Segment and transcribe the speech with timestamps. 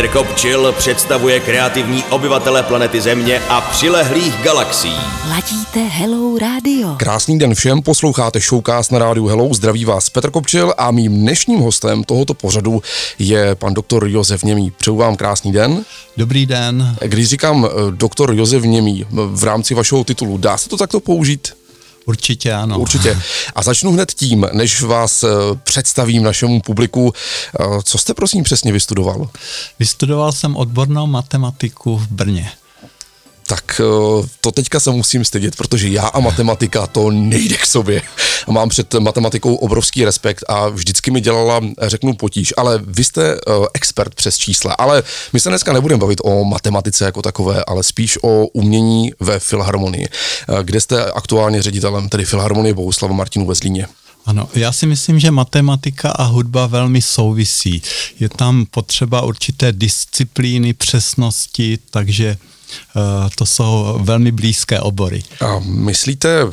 [0.00, 4.96] Petr Kopčil představuje kreativní obyvatele planety Země a přilehlých galaxií.
[5.28, 6.94] Ladíte Hello Radio.
[6.96, 11.60] Krásný den všem, posloucháte Showcast na rádiu Hello, zdraví vás Petr Kopčil a mým dnešním
[11.60, 12.82] hostem tohoto pořadu
[13.18, 14.70] je pan doktor Josef Němý.
[14.70, 15.84] Přeju vám krásný den.
[16.16, 16.96] Dobrý den.
[17.00, 21.59] Když říkám eh, doktor Josef Němý v rámci vašeho titulu, dá se to takto použít?
[22.06, 22.78] Určitě ano.
[22.78, 23.22] Určitě.
[23.54, 25.28] A začnu hned tím, než vás eh,
[25.64, 27.12] představím našemu publiku.
[27.60, 29.28] Eh, co jste prosím přesně vystudoval?
[29.78, 32.50] Vystudoval jsem odbornou matematiku v Brně
[33.50, 38.02] tak eh, to teďka se musím stydět, protože já a matematika to nejde k sobě.
[38.46, 42.54] A mám před matematikou obrovský respekt a vždycky mi dělala, řeknu, potíž.
[42.56, 44.72] Ale vy jste eh, expert přes čísla.
[44.72, 49.38] Ale my se dneska nebudeme bavit o matematice jako takové, ale spíš o umění ve
[49.38, 53.86] Filharmonii, eh, kde jste aktuálně ředitelem, tedy Filharmonie Bohuslava Martinu ve Zlíně.
[54.26, 57.82] Ano, já si myslím, že matematika a hudba velmi souvisí.
[58.20, 62.36] Je tam potřeba určité disciplíny, přesnosti, takže
[63.34, 65.22] to jsou velmi blízké obory.
[65.40, 66.46] A myslíte,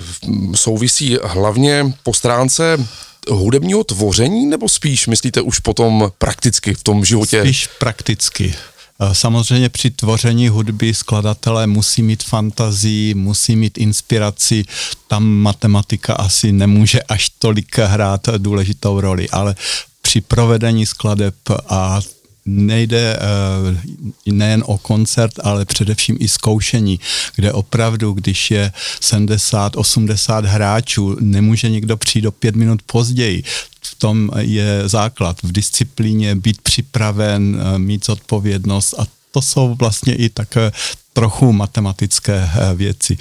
[0.55, 2.87] souvisí hlavně po stránce
[3.29, 7.41] hudebního tvoření, nebo spíš myslíte už potom prakticky v tom životě?
[7.41, 8.55] Spíš prakticky.
[8.99, 14.65] Eh, samozřejmě při tvoření hudby skladatelé musí mít fantazii, musí mít inspiraci,
[15.07, 19.55] tam matematika asi nemůže až tolik hrát důležitou roli, ale
[20.01, 21.35] při provedení skladeb
[21.69, 21.99] a
[22.47, 26.99] nejde uh, nejen o koncert, ale především i zkoušení,
[27.35, 33.43] kde opravdu, když je 70-80 hráčů, nemůže někdo přijít do pět minut později.
[33.81, 40.15] V tom je základ, v disciplíně být připraven, uh, mít zodpovědnost a to jsou vlastně
[40.15, 40.71] i také
[41.13, 43.17] trochu matematické věci.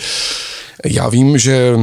[0.86, 1.76] Já vím, že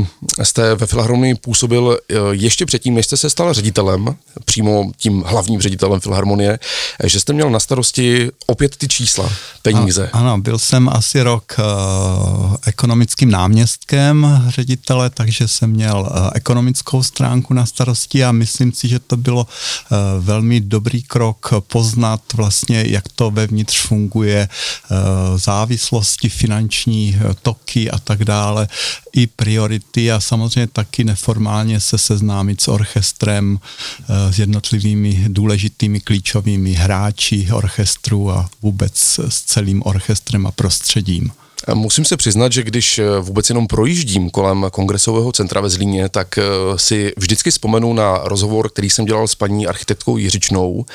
[0.44, 5.62] jste ve Filharmonii působil eh, ještě předtím, než jste se stal ředitelem, přímo tím hlavním
[5.62, 6.60] ředitelem Filharmonie,
[7.00, 9.30] eh, že jste měl na starosti opět ty čísla,
[9.62, 10.10] peníze.
[10.14, 17.04] A, ano, byl jsem asi rok uh, ekonomickým náměstkem ředitele, takže jsem měl uh, ekonomickou
[17.04, 22.84] stránku na starosti a myslím si, že to bylo uh, velmi dobrý krok poznat vlastně,
[22.88, 24.50] jak to vevnitř funguje,
[24.92, 24.98] uh,
[25.38, 28.68] závislosti, finanční toky a tak dále
[29.14, 36.74] i priority a samozřejmě taky neformálně se seznámit s orchestrem, eh, s jednotlivými důležitými klíčovými
[36.74, 41.32] hráči orchestru a vůbec s celým orchestrem a prostředím.
[41.74, 46.38] Musím se přiznat, že když eh, vůbec jenom projíždím kolem kongresového centra ve Zlíně, tak
[46.38, 46.44] eh,
[46.76, 50.86] si vždycky vzpomenu na rozhovor, který jsem dělal s paní architektkou Jiřičnou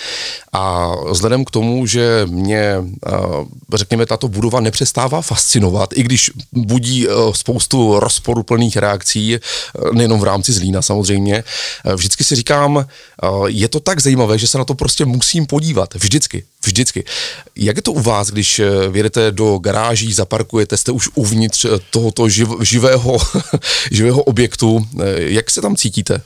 [0.52, 2.74] a vzhledem k tomu, že mě,
[3.06, 3.10] eh,
[3.74, 9.38] řekněme, tato budova nepřestává fascinovat, i když budí spoustu rozporuplných reakcí,
[9.92, 11.44] nejenom v rámci Zlína samozřejmě,
[11.94, 12.86] vždycky si říkám,
[13.46, 15.94] je to tak zajímavé, že se na to prostě musím podívat.
[15.94, 17.04] Vždycky, vždycky.
[17.56, 18.60] Jak je to u vás, když
[18.90, 23.16] vědete do garáží, zaparkujete parkujete, jste už uvnitř eh, tohoto živ, živého,
[23.90, 24.86] živého objektu.
[25.00, 26.20] Eh, jak se tam cítíte?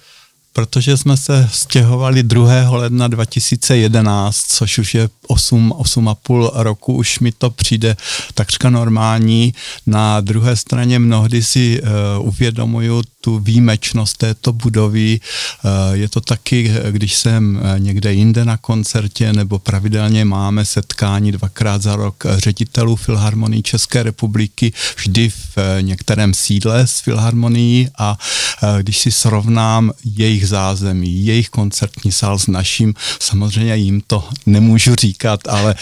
[0.55, 2.71] protože jsme se stěhovali 2.
[2.71, 7.97] ledna 2011, což už je 8, 8,5 roku, už mi to přijde
[8.35, 9.55] takřka normální.
[9.87, 11.89] Na druhé straně mnohdy si uh,
[12.29, 15.21] uvědomuju tu výjimečnost této budovy.
[15.65, 21.83] Uh, je to taky, když jsem někde jinde na koncertě nebo pravidelně máme setkání dvakrát
[21.83, 28.19] za rok ředitelů Filharmonii České republiky, vždy v některém sídle s Filharmonií a
[28.83, 32.95] když si srovnám jejich zázemí, jejich koncertní sál s naším.
[33.21, 35.75] Samozřejmě jim to nemůžu říkat, ale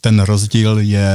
[0.00, 1.08] ten rozdíl je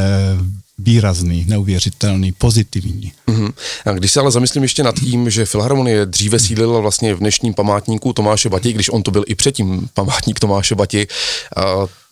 [0.80, 3.12] výrazný, neuvěřitelný, pozitivní.
[3.28, 3.54] Mm-hmm.
[3.86, 7.54] A když se ale zamyslím ještě nad tím, že Filharmonie dříve sídlila vlastně v dnešním
[7.54, 11.08] památníku Tomáše Bati, když on to byl i předtím památník Tomáše Bati,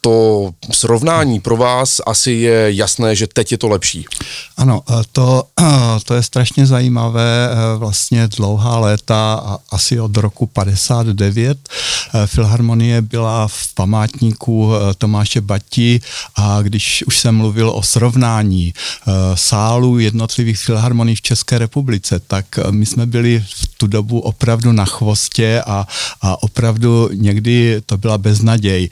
[0.08, 4.06] to srovnání pro vás asi je jasné, že teď je to lepší.
[4.58, 4.82] Ano,
[5.12, 5.44] to,
[6.04, 7.50] to je strašně zajímavé.
[7.52, 11.58] E, vlastně dlouhá léta, asi od roku 59,
[12.14, 16.02] e, Filharmonie byla v památníku Tomáše Bati
[16.36, 18.74] a když už jsem mluvil o srovnání
[19.36, 24.86] sálu jednotlivých filharmonií v České republice, tak my jsme byli v tu dobu opravdu na
[24.86, 25.88] chvostě a,
[26.22, 28.90] a opravdu někdy to byla beznaděj.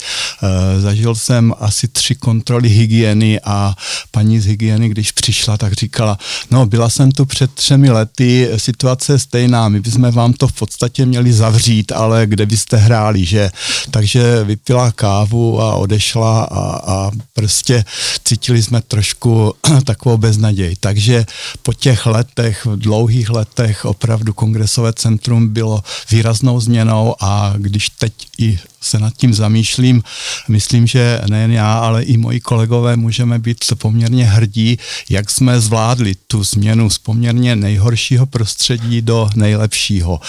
[0.80, 3.76] Zažil zažil jsem asi tři kontroly hygieny a
[4.12, 6.18] paní z hygieny, když přišla, tak říkala,
[6.52, 10.54] no byla jsem tu před třemi lety, situace je stejná, my bychom vám to v
[10.54, 13.52] podstatě měli zavřít, ale kde byste hráli, že?
[13.92, 16.62] Takže vypila kávu a odešla a,
[16.94, 17.86] a prostě
[18.24, 19.54] cítili jsme trošku
[19.86, 20.76] takovou beznaděj.
[20.80, 21.26] Takže
[21.62, 28.60] po těch letech, dlouhých letech opravdu kongresové centrum bylo výraznou změnou a když teď i
[28.86, 30.04] se nad tím zamýšlím,
[30.48, 34.78] myslím, že nejen já, ale i moji kolegové můžeme být poměrně hrdí,
[35.10, 40.20] jak jsme zvládli tu změnu z poměrně nejhoršího prostředí do nejlepšího.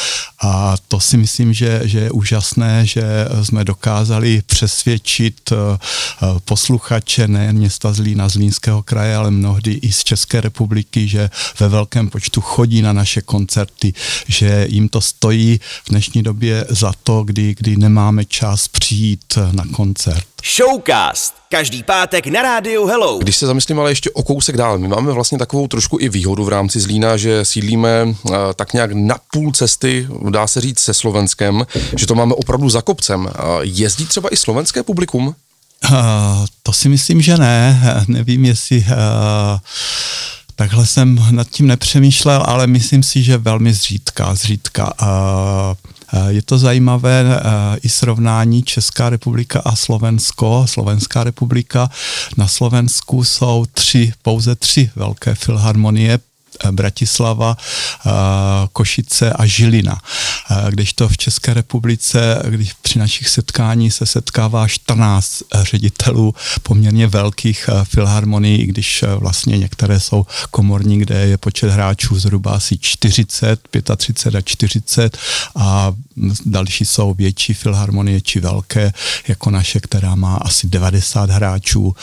[0.42, 3.02] A to si myslím, že, že je úžasné, že
[3.42, 5.56] jsme dokázali přesvědčit eh,
[6.44, 11.30] posluchače nejen města Zlína, Zlínského kraje, ale mnohdy i z České republiky, že
[11.60, 13.94] ve velkém počtu chodí na naše koncerty,
[14.28, 19.64] že jim to stojí v dnešní době za to, kdy, kdy nemáme čas přijít na
[19.72, 20.24] koncert.
[20.56, 21.34] Showcast.
[21.50, 23.18] Každý pátek na rádiu Hello.
[23.18, 26.44] Když se zamyslím ale ještě o kousek dál, my máme vlastně takovou trošku i výhodu
[26.44, 30.94] v rámci Zlína, že sídlíme uh, tak nějak na půl cesty, dá se říct, se
[30.94, 31.66] Slovenskem,
[31.96, 33.20] že to máme opravdu za kopcem.
[33.24, 33.30] Uh,
[33.62, 35.26] jezdí třeba i slovenské publikum?
[35.90, 35.96] Uh,
[36.62, 37.80] to si myslím, že ne.
[38.08, 38.84] Nevím, jestli uh,
[40.56, 44.34] takhle jsem nad tím nepřemýšlel, ale myslím si, že velmi zřídka.
[44.34, 44.92] zřídka.
[45.02, 45.08] Uh,
[46.28, 47.24] je to zajímavé
[47.82, 50.64] i srovnání Česká republika a Slovensko.
[50.68, 51.90] Slovenská republika.
[52.36, 56.18] Na Slovensku jsou tři, pouze tři velké filharmonie
[56.64, 57.56] Eh, Bratislava,
[58.06, 58.10] eh,
[58.72, 60.00] Košice a Žilina.
[60.50, 67.06] Eh, když to v České republice, když při našich setkání se setkává 14 ředitelů poměrně
[67.06, 73.60] velkých filharmonií, když vlastně některé jsou komorní, kde je počet hráčů zhruba asi 40,
[73.96, 75.18] 35 a 40
[75.56, 75.92] a
[76.46, 78.92] další jsou větší filharmonie či velké,
[79.28, 81.94] jako naše, která má asi 90 hráčů.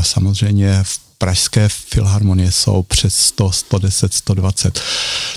[0.00, 4.80] Samozřejmě v pražské filharmonie jsou přes 100, 110, 120.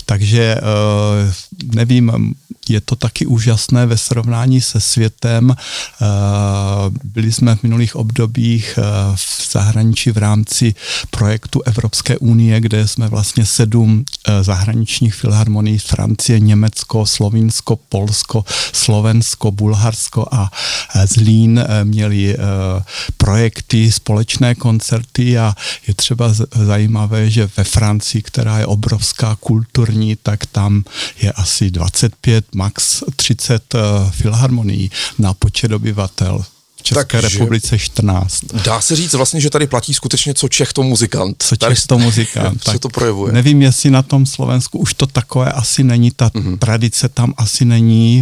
[0.06, 1.33] Takže eh,
[1.75, 2.33] nevím,
[2.69, 5.56] je to taky úžasné ve srovnání se světem.
[6.53, 8.81] Eh, byli jsme v minulých obdobích eh,
[9.15, 10.75] v zahraničí v rámci
[11.09, 14.05] projektu Evropské unie, kde jsme vlastně sedm
[14.41, 20.51] zahraničních filharmonií Francie, Německo, Slovinsko, Polsko, Slovensko, Bulharsko a
[21.05, 22.38] Zlín měli
[23.17, 25.55] projekty, společné koncerty a
[25.88, 30.83] je třeba zajímavé, že ve Francii, která je obrovská kulturní, tak tam
[31.21, 36.42] je asi 25, max 30 uh, filharmonií na počet obyvatel.
[36.83, 38.45] České Takže republice 14.
[38.65, 41.44] Dá se říct vlastně, že tady platí skutečně co Čech to muzikant.
[41.44, 42.63] Co Čech to muzikant.
[42.63, 43.33] tak to projevuje.
[43.33, 46.57] Nevím, jestli na tom Slovensku už to takové asi není, ta mm-hmm.
[46.57, 48.21] tradice tam asi není,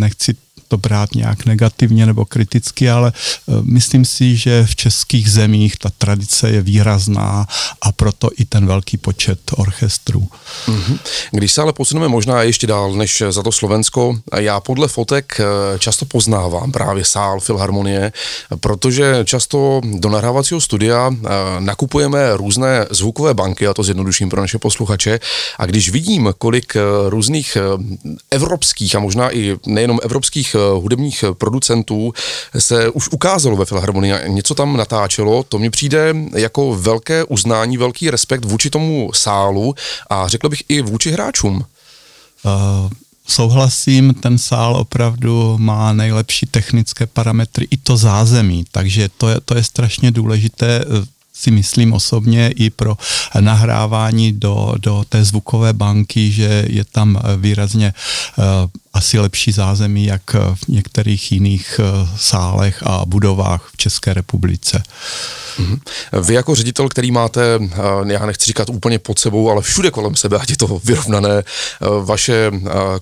[0.00, 0.34] nechci
[0.72, 5.90] to brát nějak negativně nebo kriticky, ale eh, myslím si, že v českých zemích ta
[5.98, 7.46] tradice je výrazná
[7.82, 10.28] a proto i ten velký počet orchestrů.
[10.66, 10.98] Mm-hmm.
[11.30, 15.78] Když se ale posuneme možná ještě dál než za to Slovensko, já podle fotek eh,
[15.78, 18.12] často poznávám právě sál Filharmonie,
[18.60, 21.28] protože často do nahrávacího studia eh,
[21.60, 25.20] nakupujeme různé zvukové banky, a to zjednoduším pro naše posluchače,
[25.58, 26.76] a když vidím, kolik
[27.08, 27.56] různých
[28.30, 32.12] evropských a možná i nejenom evropských hudebních producentů
[32.58, 38.10] se už ukázalo ve Filharmonii, něco tam natáčelo, to mi přijde jako velké uznání, velký
[38.10, 39.74] respekt vůči tomu sálu
[40.10, 41.64] a řekl bych i vůči hráčům.
[42.44, 42.90] Uh,
[43.26, 49.56] souhlasím, ten sál opravdu má nejlepší technické parametry, i to zázemí, takže to je, to
[49.56, 50.84] je strašně důležité
[51.34, 52.96] si myslím osobně i pro
[53.40, 57.94] nahrávání do, do té zvukové banky, že je tam výrazně
[58.38, 58.44] uh,
[58.94, 64.82] asi lepší zázemí, jak v některých jiných uh, sálech a budovách v České republice.
[65.58, 65.78] Mm-hmm.
[66.22, 67.68] Vy jako ředitel, který máte, uh,
[68.10, 71.42] já nechci říkat úplně pod sebou, ale všude kolem sebe, ať je to vyrovnané,
[72.04, 72.50] vaše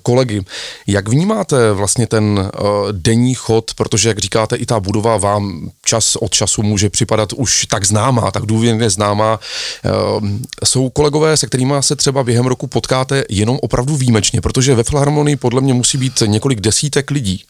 [0.02, 0.44] kolegy,
[0.86, 2.50] jak vnímáte vlastně ten
[2.92, 7.66] denní chod, protože jak říkáte, i ta budova vám čas od času může připadat už
[7.66, 9.40] tak známá, tak důvěrně známá.
[10.64, 15.36] Jsou kolegové, se kterými se třeba během roku potkáte jenom opravdu výjimečně, protože ve Filharmonii
[15.36, 17.44] podle mě musí být několik desítek lidí.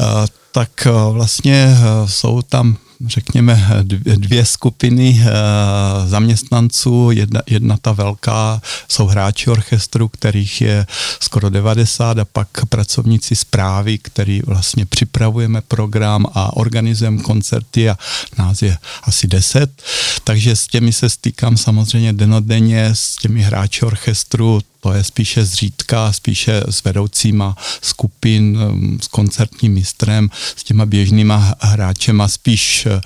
[0.00, 0.06] Uh,
[0.52, 2.76] tak uh, vlastně uh, jsou tam
[3.06, 3.68] řekněme,
[4.16, 7.10] dvě skupiny eh, zaměstnanců.
[7.10, 10.86] Jedna, jedna ta velká jsou hráči orchestru, kterých je
[11.20, 17.98] skoro 90 a pak pracovníci zprávy, který vlastně připravujeme program a organizujeme koncerty a
[18.38, 19.82] nás je asi 10.
[20.24, 26.12] Takže s těmi se stýkám samozřejmě denodenně, s těmi hráči orchestru, to je spíše zřídka,
[26.12, 33.00] spíše s vedoucíma skupin, um, s koncertním mistrem, s těma běžnýma hráčema, spíš uh,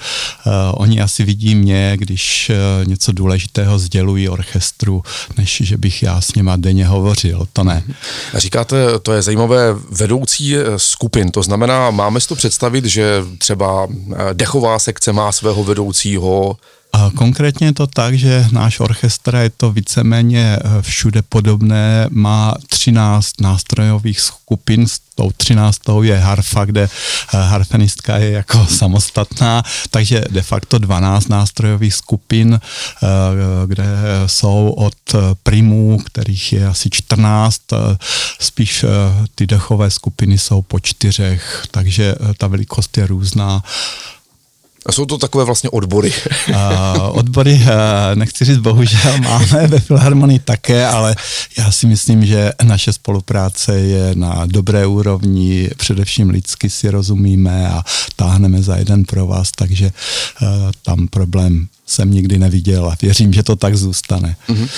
[0.74, 5.02] oni asi vidí mě, když uh, něco důležitého sdělují orchestru,
[5.38, 7.82] než že bych já s něma denně hovořil, to ne.
[8.34, 13.88] Říkáte, to je zajímavé, vedoucí skupin, to znamená, máme si to představit, že třeba
[14.32, 16.56] dechová sekce má svého vedoucího,
[17.14, 23.40] Konkrétně je to tak, že náš orchestr je to víceméně eh, všude podobné, má 13
[23.40, 25.80] nástrojových skupin, s tou 13.
[26.02, 26.88] je harfa, kde eh,
[27.38, 33.06] harfenistka je jako samostatná, takže de facto 12 nástrojových skupin, eh,
[33.66, 33.84] kde
[34.26, 34.94] jsou od
[35.42, 37.60] primů, kterých je asi 14,
[38.40, 38.84] spíš
[39.34, 43.62] ty dechové skupiny jsou po čtyřech, takže ta velikost je různá.
[44.86, 46.12] A jsou to takové vlastně odbory?
[46.48, 46.56] uh,
[47.18, 47.68] odbory, uh,
[48.14, 51.16] nechci říct bohužel, máme ve Filharmonii také, ale
[51.58, 57.82] já si myslím, že naše spolupráce je na dobré úrovni, především lidsky si rozumíme a
[58.16, 59.86] táhneme za jeden pro vás, takže
[60.42, 60.48] uh,
[60.82, 64.36] tam problém jsem nikdy neviděl a věřím, že to tak zůstane.
[64.48, 64.68] Mm-hmm.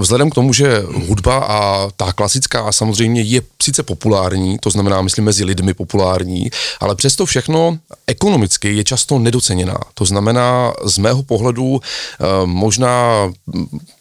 [0.00, 5.24] Vzhledem k tomu, že hudba a ta klasická samozřejmě je sice populární, to znamená, myslím,
[5.24, 9.78] mezi lidmi populární, ale přesto všechno ekonomicky je často nedoceněná.
[9.94, 13.30] To znamená, z mého pohledu eh, možná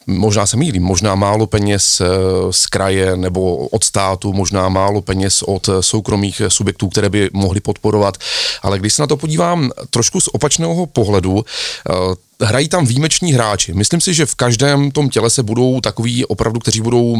[0.08, 2.08] možná se mýlím, možná málo peněz eh,
[2.51, 8.17] z kraje nebo od státu, možná málo peněz od soukromých subjektů, které by mohly podporovat,
[8.62, 11.46] ale když se na to podívám trošku z opačného pohledu,
[12.41, 13.74] hrají tam výjimeční hráči.
[13.74, 17.17] Myslím si, že v každém tom těle se budou takový opravdu, kteří budou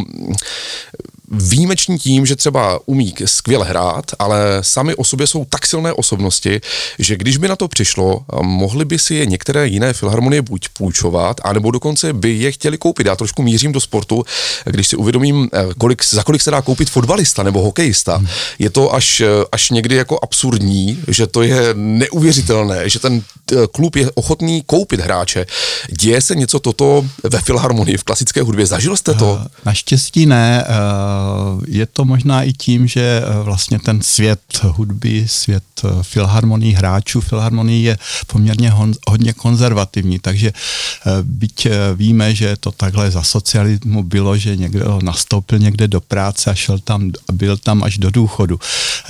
[1.30, 6.60] výjimeční tím, že třeba umí skvěle hrát, ale sami o sobě jsou tak silné osobnosti,
[6.98, 11.40] že když by na to přišlo, mohli by si je některé jiné filharmonie buď půjčovat,
[11.44, 13.06] anebo dokonce by je chtěli koupit.
[13.06, 14.24] Já trošku mířím do sportu,
[14.64, 18.22] když si uvědomím, eh, kolik, za kolik se dá koupit fotbalista nebo hokejista.
[18.58, 23.56] Je to až, eh, až někdy jako absurdní, že to je neuvěřitelné, že ten eh,
[23.72, 25.46] klub je ochotný koupit hráče.
[25.90, 28.66] Děje se něco toto ve filharmonii, v klasické hudbě?
[28.66, 29.40] Zažil jste to?
[29.64, 30.64] Naštěstí ne.
[31.68, 35.64] Je to možná i tím, že vlastně ten svět hudby, svět
[36.02, 38.72] filharmonii, hráčů filharmonii je poměrně
[39.08, 40.52] hodně konzervativní, takže
[41.22, 46.54] byť víme, že to takhle za socialismu bylo, že někdo nastoupil někde do práce a
[46.54, 48.60] šel tam, byl tam až do důchodu.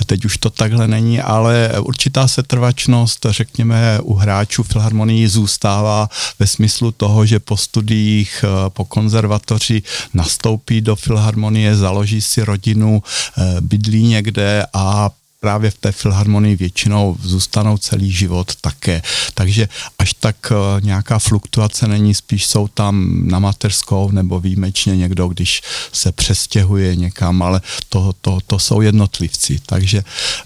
[0.05, 6.91] Teď už to takhle není, ale určitá setrvačnost, řekněme, u hráčů filharmonii zůstává ve smyslu
[6.91, 9.83] toho, že po studiích, eh, po konzervatoři
[10.13, 13.03] nastoupí do filharmonie, založí si rodinu,
[13.37, 15.09] eh, bydlí někde a
[15.43, 19.01] právě v té filharmonii většinou zůstanou celý život také.
[19.33, 19.67] Takže
[19.99, 25.61] až tak eh, nějaká fluktuace není, spíš jsou tam na mateřskou nebo výjimečně někdo, když
[25.91, 30.03] se přestěhuje někam, ale to, to, to jsou jednotlivci, takže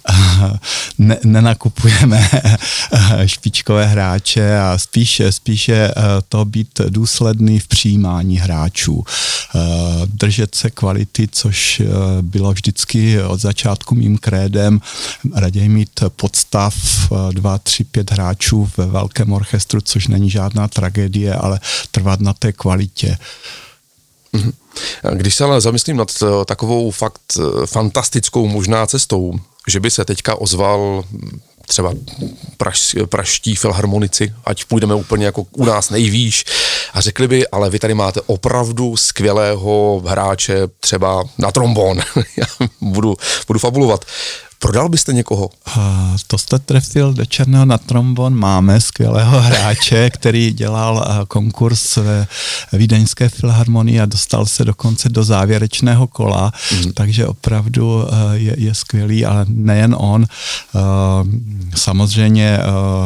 [0.10, 0.16] eh,
[0.98, 5.94] ne, nenakupujeme eh, špičkové hráče a spíše, spíše
[6.30, 9.04] to být důsledný v přijímání hráčů.
[10.06, 11.82] Držet se kvality, což
[12.22, 14.82] bylo vždycky od začátku mým krédem,
[15.36, 16.76] raději mít podstav
[17.32, 21.60] 2, 3, 5 hráčů ve velkém orchestru, což není žádná tragédie, ale
[21.92, 23.18] trvat na té kvalitě.
[24.34, 24.52] Mhm.
[25.14, 29.34] Když se ale zamyslím nad eh, takovou fakt eh, fantastickou možná cestou,
[29.68, 31.94] že by se teďka ozval hm, třeba
[32.58, 36.46] praž, praští filharmonici, ať půjdeme úplně jako u nás nejvýš
[36.94, 42.00] a řekli by, ale vy tady máte opravdu skvělého hráče třeba na trombon.
[42.38, 43.18] Já budu,
[43.48, 44.06] budu fabulovat.
[44.60, 45.50] Prodal byste někoho?
[45.78, 45.84] Uh,
[46.28, 48.36] to jste trefil do černého na trombon.
[48.36, 52.28] Máme skvělého hráče, který dělal konkurs ve
[52.74, 56.94] Vídeňské filharmonii a dostal se dokonce do závěrečného kola, mm.
[56.94, 60.26] takže opravdu je, je skvělý, ale nejen on.
[61.76, 62.60] Samozřejmě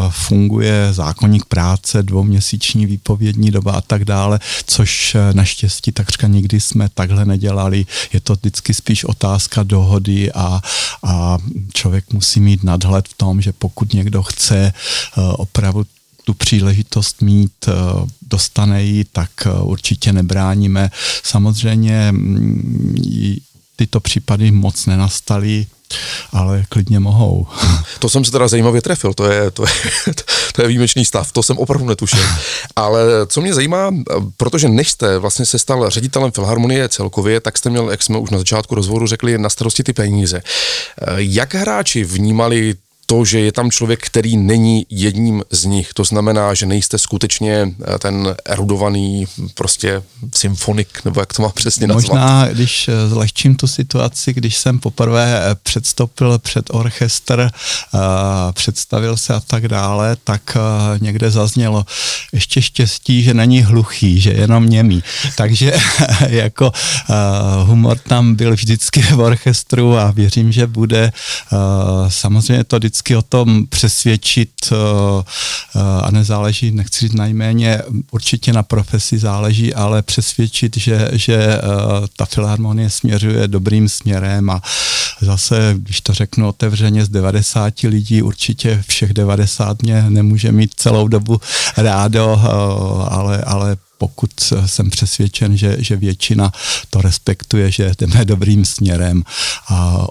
[0.10, 7.26] funguje zákonník práce, dvouměsíční výpovědní doba a tak dále, což naštěstí takřka nikdy jsme takhle
[7.26, 7.86] nedělali.
[8.14, 10.62] Je to vždycky spíš otázka dohody a,
[11.04, 11.38] a
[11.74, 15.86] člověk musí mít nadhled v tom, že pokud někdo chce eh, opravdu
[16.24, 17.72] tu příležitost mít, eh,
[18.22, 20.92] dostane ji, tak eh, určitě nebráníme.
[21.24, 23.36] Samozřejmě mm,
[23.76, 25.68] tyto případy moc nenastaly,
[26.34, 27.48] ale klidně mohou.
[28.00, 30.14] To jsem se teda zajímavě trefil, to je, to je,
[30.54, 32.24] to je výjimečný stav, to jsem opravdu netušil.
[32.76, 33.92] Ale co mě zajímá,
[34.38, 38.30] protože než jste vlastně se stal ředitelem Filharmonie celkově, tak jste měl, jak jsme už
[38.30, 40.42] na začátku rozhovoru řekli, na starosti ty peníze.
[41.18, 42.76] Jak hráči vnímali
[43.12, 45.94] to, že je tam člověk, který není jedním z nich.
[45.94, 50.04] To znamená, že nejste skutečně eh, ten erudovaný prostě
[50.36, 52.04] symfonik, nebo jak to má přesně nazvat.
[52.04, 57.50] Možná, když eh, zlehčím tu situaci, když jsem poprvé eh, předstoupil před orchestr,
[58.52, 60.58] představil se a tak dále, tak
[61.02, 61.86] někde zaznělo
[62.34, 65.04] ještě štěstí, že není hluchý, že jenom němý.
[65.38, 65.74] Takže
[66.28, 66.72] jako
[67.64, 71.12] humor tam byl vždycky v orchestru a věřím, že bude.
[72.08, 74.74] Samozřejmě to vždycky vždycky o tom přesvědčit
[76.02, 77.82] a nezáleží, nechci říct najméně,
[78.12, 81.58] určitě na profesi záleží, ale přesvědčit, že, že
[82.16, 84.62] ta filharmonie směřuje dobrým směrem a
[85.22, 91.08] zase, když to řeknu otevřeně, z 90 lidí určitě všech 90 mě nemůže mít celou
[91.08, 91.42] dobu
[91.78, 92.42] rádo,
[93.10, 94.32] ale, ale pokud
[94.66, 96.52] jsem přesvědčen, že, že většina
[96.90, 99.24] to respektuje, že jdeme dobrým směrem
[99.70, 100.08] a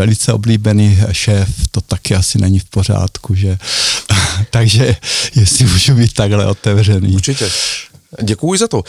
[0.00, 3.58] velice oblíbený šéf, to taky asi není v pořádku, že
[4.50, 4.96] takže
[5.34, 7.14] jestli můžu být takhle otevřený.
[7.14, 7.50] Určitě.
[8.22, 8.82] Děkuji za to.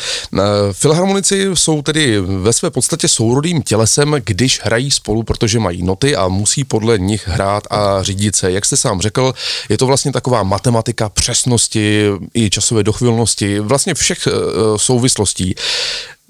[0.72, 6.28] Filharmonici jsou tedy ve své podstatě sourodým tělesem, když hrají spolu, protože mají noty a
[6.28, 8.52] musí podle nich hrát a řídit se.
[8.52, 9.34] Jak jste sám řekl,
[9.70, 14.32] je to vlastně taková matematika přesnosti i časové dochvilnosti, vlastně všech eh,
[14.78, 15.56] souvislostí.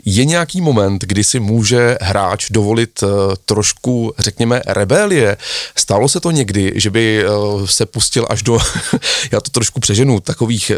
[0.06, 3.10] Je nějaký moment, kdy si může hráč dovolit uh,
[3.46, 5.38] trošku, řekněme, rebelie?
[5.76, 8.60] Stalo se to někdy, že by uh, se pustil až do,
[9.32, 10.72] já to trošku přeženu, takových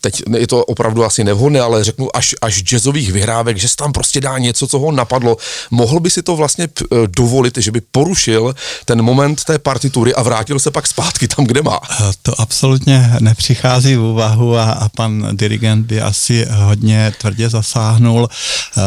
[0.00, 3.92] teď je to opravdu asi nevhodné, ale řeknu až, až jazzových vyhrávek, že se tam
[3.92, 5.36] prostě dá něco, co ho napadlo.
[5.70, 8.54] Mohl by si to vlastně eh, dovolit, že by porušil
[8.84, 11.80] ten moment té partitury a vrátil se pak zpátky tam, kde má?
[11.90, 18.28] Eh, to absolutně nepřichází v úvahu a, a pan dirigent by asi hodně tvrdě zasáhnul.
[18.28, 18.80] E,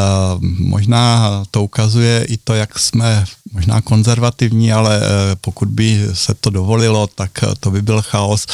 [0.60, 5.02] možná to ukazuje i to, jak jsme možná konzervativní, ale
[5.42, 8.46] pokud by se to dovolilo, tak to by byl chaos.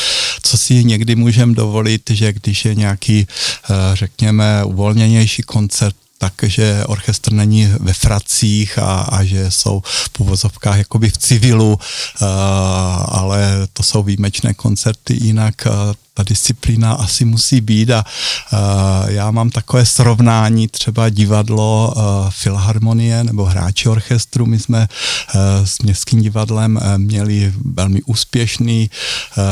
[0.44, 7.32] Co si někdy můžeme dovolit, že když je nějaký, eh, řekněme, uvolněnější koncert, takže orchestr
[7.34, 12.28] není ve fracích a, a že jsou v půvozovkách jakoby v civilu, uh,
[13.08, 18.06] ale to jsou výjimečné koncerty, jinak uh, ta disciplína asi musí být a
[18.54, 18.60] uh,
[19.10, 24.46] já mám takové srovnání třeba divadlo uh, Filharmonie nebo hráči orchestru.
[24.46, 29.44] My jsme uh, s Městským divadlem uh, měli velmi úspěšný uh,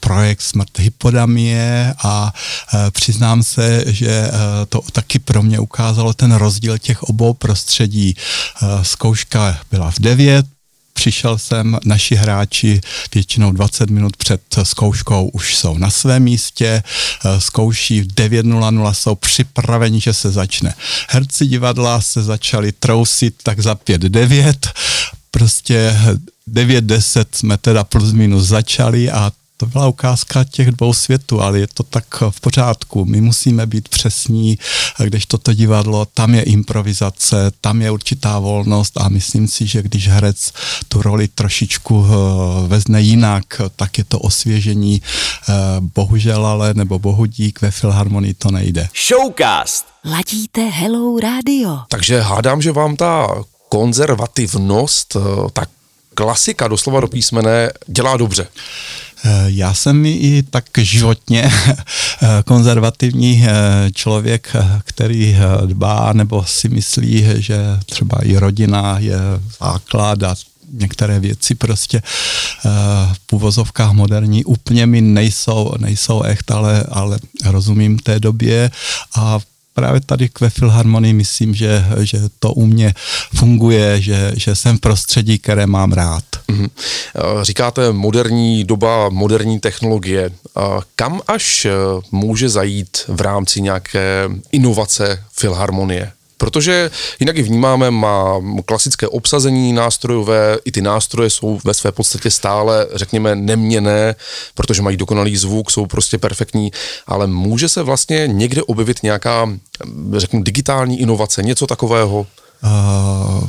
[0.00, 2.32] projekt Smrt hypodamie a
[2.74, 8.16] uh, přiznám se, že uh, to taky pro mě ukázalo ten rozdíl těch obou prostředí.
[8.62, 10.46] Uh, zkouška byla v 9,
[10.92, 12.80] přišel jsem, naši hráči
[13.14, 16.82] většinou 20 minut před zkouškou už jsou na svém místě,
[17.24, 20.74] eh, zkouší v 9.00, jsou připraveni, že se začne.
[21.08, 24.70] Herci divadla se začali trousit tak za 5-9,
[25.30, 25.98] prostě
[26.46, 31.66] 9-10 jsme teda plus minus začali a to byla ukázka těch dvou světů, ale je
[31.74, 33.04] to tak v pořádku.
[33.04, 34.58] My musíme být přesní,
[35.04, 40.08] když toto divadlo, tam je improvizace, tam je určitá volnost a myslím si, že když
[40.08, 40.52] herec
[40.88, 43.44] tu roli trošičku eh, vezne jinak,
[43.76, 45.02] tak je to osvěžení.
[45.02, 48.88] Eh, bohužel ale, nebo bohudík ve Filharmonii to nejde.
[49.08, 49.86] Showcast!
[50.04, 51.78] Ladíte Hello Radio.
[51.88, 53.28] Takže hádám, že vám ta
[53.68, 55.20] konzervativnost, eh,
[55.52, 55.68] tak
[56.14, 58.48] klasika doslova do písmene dělá dobře.
[59.24, 61.50] Eh, já jsem i tak životně
[62.22, 67.56] eh, konzervativní eh, člověk, který dbá nebo si myslí, že
[67.86, 69.18] třeba i rodina je
[69.60, 70.34] základ a
[70.72, 72.02] některé věci prostě
[73.12, 78.70] v půvozovkách moderní úplně mi nejsou, nejsou echt, ale, ale rozumím té době
[79.14, 79.38] a
[79.74, 82.94] právě tady ve Filharmonii myslím, že, že to u mě
[83.34, 86.24] funguje, že, že jsem v prostředí, které mám rád.
[86.48, 86.70] Mm-hmm.
[87.42, 90.30] Říkáte moderní doba, moderní technologie.
[90.96, 91.70] Kam až eh,
[92.12, 96.12] může zajít v rámci nějaké inovace Filharmonie?
[96.42, 102.30] Protože jinak ji vnímáme, má klasické obsazení nástrojové, i ty nástroje jsou ve své podstatě
[102.30, 104.14] stále, řekněme, neměné,
[104.54, 106.72] protože mají dokonalý zvuk, jsou prostě perfektní,
[107.06, 109.50] ale může se vlastně někde objevit nějaká,
[110.16, 112.26] řeknu, digitální inovace, něco takového?
[112.64, 113.48] Uh,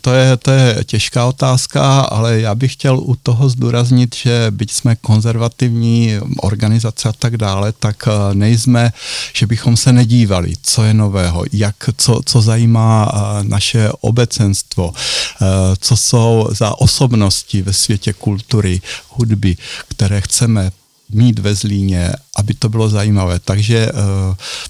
[0.00, 4.72] to je, to je těžká otázka, ale já bych chtěl u toho zdůraznit, že byť
[4.72, 8.92] jsme konzervativní organizace a tak dále, tak eh, nejsme,
[9.32, 15.46] že bychom se nedívali, co je nového, jak, co, co zajímá eh, naše obecenstvo, eh,
[15.80, 19.56] co jsou za osobnosti ve světě kultury, hudby,
[19.88, 20.70] které chceme
[21.14, 23.38] mít ve Zlíně, aby to bylo zajímavé.
[23.38, 24.00] Takže uh,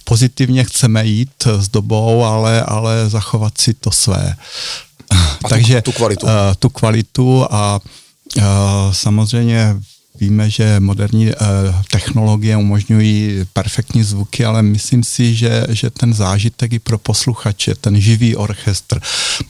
[0.04, 4.36] pozitivně chceme jít s dobou, ale, ale zachovat si to své.
[5.10, 6.26] A Takže tu, tu kvalitu.
[6.26, 7.80] Uh, tu kvalitu a
[8.92, 9.76] samozřejmě
[10.20, 11.34] Víme, že moderní uh,
[11.90, 18.00] technologie umožňují perfektní zvuky, ale myslím si, že, že ten zážitek i pro posluchače, ten
[18.00, 19.00] živý orchestr,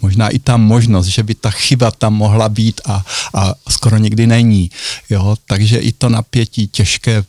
[0.03, 4.27] možná i ta možnost, že by ta chyba tam mohla být a, a skoro nikdy
[4.27, 4.71] není.
[5.11, 5.37] Jo?
[5.47, 7.25] Takže i to napětí těžké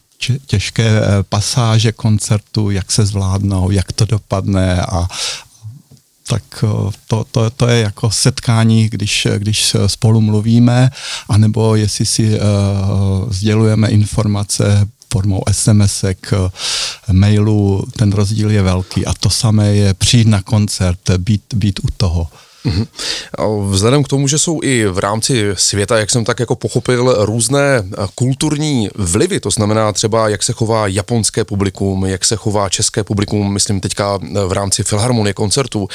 [0.48, 5.08] těžké pasáže koncertu, jak se zvládnou, jak to dopadne a,
[6.28, 6.64] tak
[7.08, 10.90] to, to, to je jako setkání, když, když spolu mluvíme,
[11.30, 16.34] anebo jestli si uh, sdělujeme informace formou SMSek,
[17.12, 21.88] mailu, ten rozdíl je velký a to samé je přijít na koncert, být, být u
[21.98, 22.28] toho.
[22.66, 22.88] Mm-hmm.
[23.72, 27.84] Vzhledem k tomu, že jsou i v rámci světa, jak jsem tak jako pochopil, různé
[28.16, 33.54] kulturní vlivy, to znamená třeba, jak se chová japonské publikum, jak se chová české publikum,
[33.54, 35.88] myslím teďka v rámci filharmonie koncertu,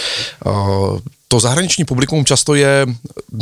[1.28, 2.87] to zahraniční publikum často je,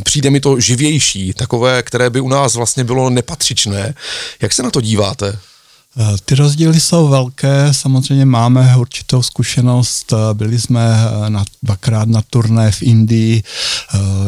[0.04, 3.94] přijde mi to živější, takové, které by u nás vlastně bylo nepatřičné.
[4.42, 5.38] Jak se na to díváte?
[5.96, 12.09] Eh, ty rozdíly jsou velké, samozřejmě máme určitou zkušenost, eh, byli jsme eh, na, dvakrát
[12.09, 13.42] na turné v Indii,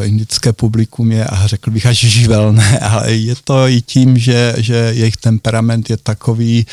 [0.02, 4.74] indické publikum je, a řekl bych, až živelné, ale je to i tím, že, že
[4.74, 6.66] jejich temperament je takový,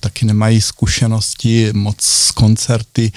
[0.00, 3.12] taky nemají zkušenosti moc z koncerty.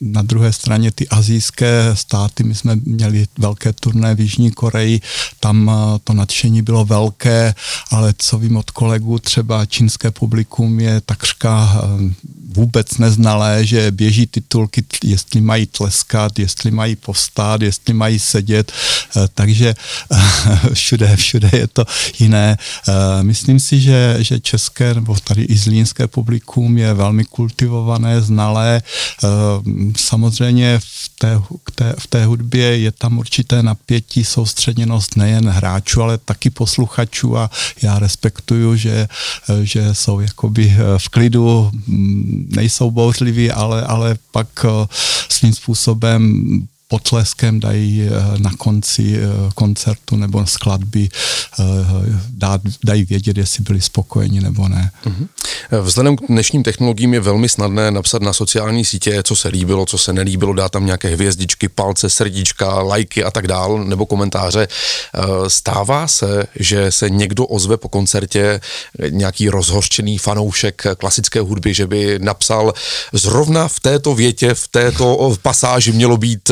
[0.00, 5.00] Na druhé straně ty azijské státy, my jsme měli velké turné v Jižní Koreji,
[5.40, 5.70] tam
[6.04, 7.54] to nadšení bylo velké,
[7.90, 12.14] ale co vím od kolegů, třeba čínské publikum je takřka eh,
[12.54, 18.72] vůbec neznalé, že běží titulky, jestli mají tleskat, jestli mají postát, jestli mají sedět,
[19.16, 19.74] eh, takže
[20.12, 21.84] eh, všude, všude je to
[22.18, 22.56] jiné.
[23.22, 28.82] Myslím si, že, že české nebo tady i zlínské publikum je velmi kultivované, znalé.
[29.96, 31.40] Samozřejmě v té,
[31.74, 37.50] té, v té hudbě je tam určité napětí, soustředěnost nejen hráčů, ale taky posluchačů a
[37.82, 39.08] já respektuju, že,
[39.62, 41.70] že jsou jakoby v klidu,
[42.48, 44.86] nejsou bouřliví, ale, ale pak eh,
[45.28, 46.44] svým způsobem
[46.90, 51.08] potleskem dají eh, na konci eh, koncertu nebo skladby
[51.60, 51.64] eh,
[52.84, 54.90] dají vědět, jestli byli spokojeni nebo ne.
[55.04, 55.28] Mhm.
[55.82, 59.98] Vzhledem k dnešním technologiím je velmi snadné napsat na sociální sítě, co se líbilo, co
[59.98, 64.68] se nelíbilo, dát tam nějaké hvězdičky, palce, srdíčka, lajky a tak dál, nebo komentáře.
[65.48, 68.60] Stává se, že se někdo ozve po koncertě,
[69.10, 72.72] nějaký rozhořčený fanoušek klasické hudby, že by napsal
[73.12, 76.50] zrovna v této větě, v této pasáži mělo být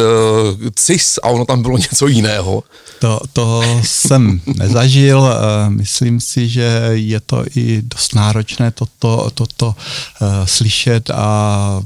[0.74, 2.62] cis a ono tam bylo něco jiného.
[2.98, 9.66] To, to jsem nezažil, eh, myslím si, že je to i dost náročné toto, toto
[9.68, 11.80] uh, slyšet a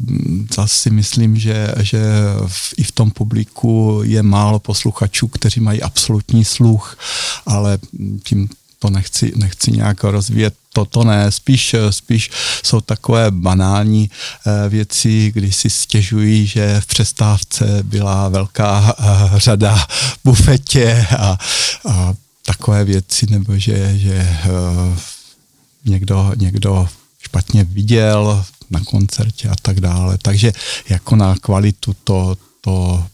[0.55, 2.00] zase si myslím, že, že
[2.46, 6.98] v, i v tom publiku je málo posluchačů, kteří mají absolutní sluch,
[7.46, 7.78] ale
[8.22, 12.31] tím to nechci, nechci nějak rozvíjet toto ne, spíš, spíš
[12.63, 19.05] jsou takové banální eh, věci, kdy si stěžují, že v přestávce byla velká eh,
[19.41, 19.87] řada
[20.25, 21.39] bufetě a,
[21.89, 24.99] a takové věci, nebo že, že eh,
[25.85, 26.89] někdo, někdo
[27.23, 30.19] špatně viděl na koncertě a tak dále.
[30.23, 30.53] Takže
[30.89, 33.05] jako na kvalitu to, to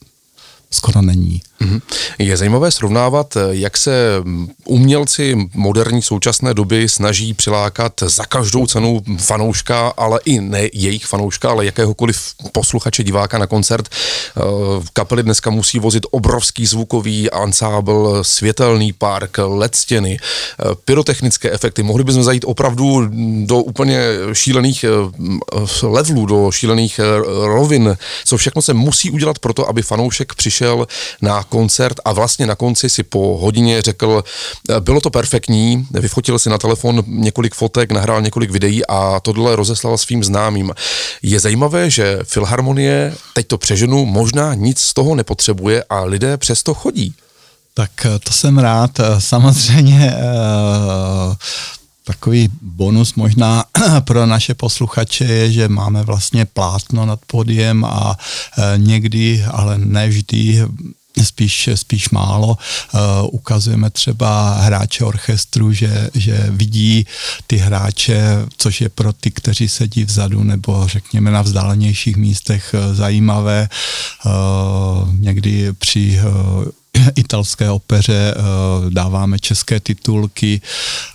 [0.71, 1.43] skoro není.
[1.61, 1.81] Mhm.
[2.19, 4.23] Je zajímavé srovnávat, jak se
[4.65, 11.51] umělci moderní současné doby snaží přilákat za každou cenu fanouška, ale i ne jejich fanouška,
[11.51, 13.89] ale jakéhokoliv posluchače, diváka na koncert.
[13.89, 14.41] Eh,
[14.93, 21.83] kapely dneska musí vozit obrovský zvukový ansábl, světelný park, LED stěny, eh, pyrotechnické efekty.
[21.83, 23.09] Mohli bychom zajít opravdu
[23.47, 24.01] do úplně
[24.33, 24.89] šílených eh,
[25.83, 27.01] levelů, do šílených
[27.45, 30.87] rovin, co všechno se musí udělat pro to, aby fanoušek přišel
[31.23, 34.25] na koncert a vlastně na konci si po hodině řekl,
[34.71, 39.57] eh, bylo to perfektní, vyfotil si na telefon několik fotek, nahrál několik videí a tohle
[39.57, 40.73] rozeslal svým známým.
[41.23, 46.75] Je zajímavé, že Filharmonie, teď to přeženu, možná nic z toho nepotřebuje a lidé přesto
[46.75, 47.15] chodí.
[47.75, 49.01] Tak eh, to jsem rád.
[49.01, 50.15] Eh, samozřejmě
[52.05, 53.65] takový bonus možná
[54.05, 58.17] pro naše posluchače je, že máme vlastně plátno nad podiem a
[58.77, 60.65] někdy, ale ne vždy
[61.25, 62.49] spíš, spíš málo.
[62.49, 63.01] Uh,
[63.33, 67.07] ukazujeme třeba hráče orchestru, že, že vidí
[67.47, 68.23] ty hráče,
[68.57, 73.69] což je pro ty, kteří sedí vzadu nebo řekněme na vzdálenějších místech uh, zajímavé.
[74.27, 76.21] Uh, někdy při
[77.17, 78.41] italské opeře eh,
[78.91, 80.61] dáváme české titulky,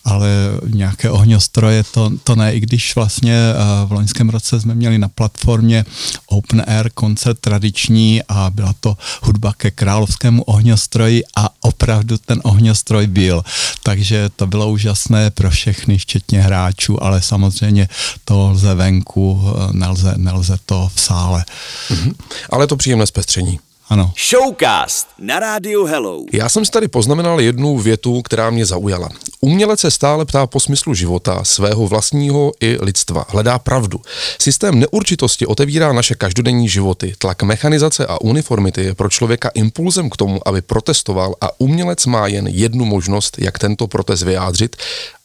[0.06, 0.30] ale
[0.68, 5.08] nějaké ohňostroje to, to ne, i když vlastně eh, v loňském roce jsme měli na
[5.08, 5.86] platformě
[6.28, 13.08] Open Air koncert tradiční a byla to hudba ke královskému ohňostroji a opravdu ten ohňostroj
[13.08, 13.44] byl.
[13.84, 17.88] Takže to bylo úžasné pro všechny, včetně hráčů, ale samozřejmě
[18.26, 21.46] to lze venku, eh, nelze, nelze to v sále.
[21.90, 22.14] Mm-hmm.
[22.50, 23.60] Ale to příjemné zpestření.
[23.90, 24.12] Ano.
[24.30, 26.26] Showcast na rádiu Hello.
[26.34, 29.10] Já jsem si tady poznamenal jednu větu, která mě zaujala.
[29.42, 33.26] Umělec se stále ptá po smyslu života, svého vlastního i lidstva.
[33.30, 34.02] Hledá pravdu.
[34.42, 37.14] Systém neurčitosti otevírá naše každodenní životy.
[37.18, 42.28] Tlak mechanizace a uniformity je pro člověka impulzem k tomu, aby protestoval a umělec má
[42.28, 44.76] jen jednu možnost, jak tento protest vyjádřit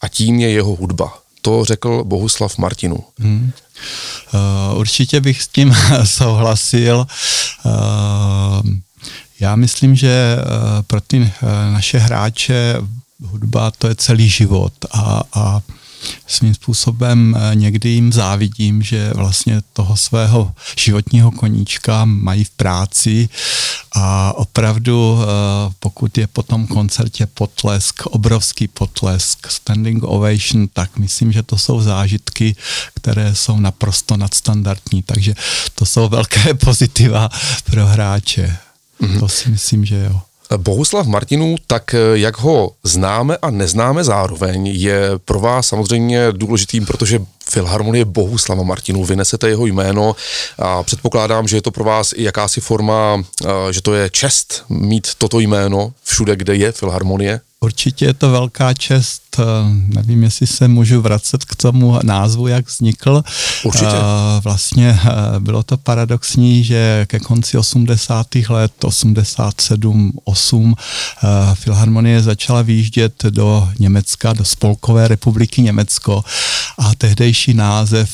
[0.01, 1.19] a tím je jeho hudba.
[1.43, 3.05] To řekl Bohuslav Martinu.
[3.19, 3.51] Hmm.
[4.35, 7.07] Uh, určitě bych s tím souhlasil.
[7.65, 7.73] Uh,
[9.41, 11.33] já myslím, že uh, pro ty
[11.73, 12.77] naše hráče
[13.23, 15.61] hudba to je celý život a, a
[16.27, 23.29] svým způsobem eh, někdy jim závidím, že vlastně toho svého životního koníčka mají v práci
[23.93, 25.27] a opravdu eh,
[25.81, 31.81] pokud je po tom koncertě potlesk, obrovský potlesk, standing ovation, tak myslím, že to jsou
[31.81, 32.57] zážitky,
[32.95, 35.35] které jsou naprosto nadstandardní, takže
[35.75, 37.29] to jsou velké pozitiva
[37.65, 38.57] pro hráče.
[39.01, 39.21] Mm-hmm.
[39.21, 40.21] To si myslím, že jo.
[40.57, 46.87] Bohuslav Martinů, tak eh, jak ho známe a neznáme zároveň, je pro vás samozřejmě důležitým,
[46.87, 50.17] protože Filharmonie Bohuslava Martinů, vynesete jeho jméno
[50.59, 54.65] a předpokládám, že je to pro vás i jakási forma, eh, že to je čest
[54.69, 57.41] mít toto jméno všude, kde je Filharmonie.
[57.61, 59.45] Určitě je to velká čest, eh,
[59.95, 63.23] nevím, jestli se můžu vracet k tomu názvu, jak vznikl.
[63.65, 63.87] Určitě.
[63.87, 68.49] Eh, vlastně eh, bylo to paradoxní, že ke konci 80.
[68.49, 70.75] let, 87, 8,
[71.55, 76.25] Filharmonie začala výjíždět do Německa, do Spolkové republiky Německo
[76.79, 78.11] a tehdejší název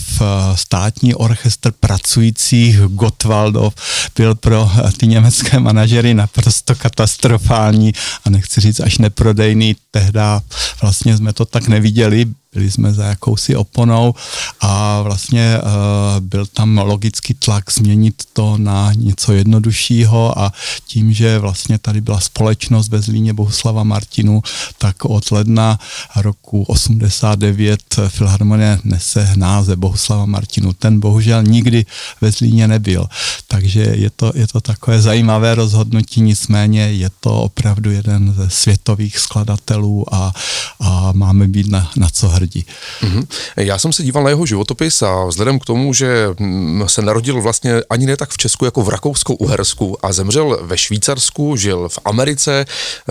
[0.54, 3.74] státní orchestr pracujících Gottwaldov
[4.16, 7.92] byl pro ty německé manažery naprosto katastrofální
[8.24, 10.42] a nechci říct až nepro prodejný, tehda
[10.83, 14.14] vlastně jsme to tak neviděli, byli jsme za jakousi oponou
[14.61, 20.53] a vlastně uh, byl tam logický tlak změnit to na něco jednoduššího a
[20.87, 24.43] tím, že vlastně tady byla společnost ve Zlíně Bohuslava Martinu,
[24.79, 25.79] tak od ledna
[26.17, 30.73] roku 89 Filharmonie nese název Bohuslava Martinu.
[30.73, 31.87] Ten bohužel nikdy
[32.21, 33.07] ve Zlíně nebyl,
[33.49, 39.19] takže je to, je to takové zajímavé rozhodnutí, nicméně je to opravdu jeden ze světových
[39.19, 40.33] skladatelů a,
[40.81, 42.66] a máme být na, na co hrdí hrdí.
[43.02, 43.26] Mm-hmm.
[43.57, 47.42] Já jsem se díval na jeho životopis a vzhledem k tomu, že mm, se narodil
[47.42, 51.98] vlastně ani ne tak v Česku jako v Rakousku-Uhersku a zemřel ve Švýcarsku, žil v
[52.04, 52.64] Americe,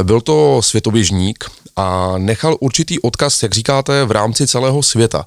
[0.04, 5.24] byl to světoběžník a nechal určitý odkaz, jak říkáte, v rámci celého světa.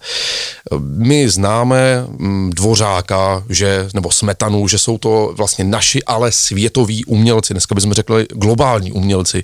[0.81, 7.55] My známe mm, Dvořáka, že, nebo Smetanu, že jsou to vlastně naši, ale světoví umělci,
[7.55, 9.43] dneska bychom řekli globální umělci.